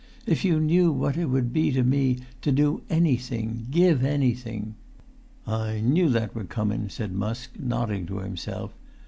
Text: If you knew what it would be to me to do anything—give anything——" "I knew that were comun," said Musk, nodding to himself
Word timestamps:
If 0.25 0.43
you 0.43 0.59
knew 0.59 0.91
what 0.91 1.15
it 1.15 1.25
would 1.27 1.53
be 1.53 1.71
to 1.73 1.83
me 1.83 2.17
to 2.41 2.51
do 2.51 2.81
anything—give 2.89 4.03
anything——" 4.03 4.73
"I 5.45 5.79
knew 5.79 6.09
that 6.09 6.33
were 6.33 6.43
comun," 6.45 6.89
said 6.89 7.11
Musk, 7.13 7.51
nodding 7.59 8.07
to 8.07 8.17
himself 8.17 8.73